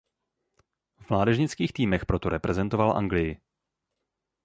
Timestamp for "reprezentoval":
2.33-2.97